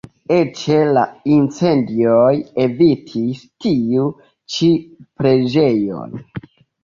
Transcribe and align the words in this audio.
Eĉ 0.35 0.61
la 0.97 1.01
incendioj 1.33 2.31
evitis 2.63 3.43
tiu 3.65 4.07
ĉi 4.55 4.71
preĝejon. 5.21 6.17